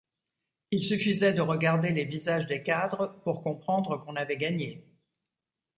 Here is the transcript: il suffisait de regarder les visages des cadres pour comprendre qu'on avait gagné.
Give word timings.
il 0.71 0.81
suffisait 0.81 1.33
de 1.35 1.41
regarder 1.43 1.91
les 1.91 2.05
visages 2.05 2.47
des 2.47 2.63
cadres 2.63 3.19
pour 3.23 3.43
comprendre 3.43 4.03
qu'on 4.03 4.15
avait 4.15 4.37
gagné. 4.37 4.83